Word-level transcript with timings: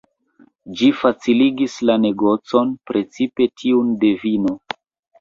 Ĝi 0.79 0.89
faciligis 1.01 1.77
la 1.91 1.99
negocon, 2.07 2.75
precipe 2.93 3.51
tiun 3.63 3.97
de 4.03 4.15
vino. 4.27 4.61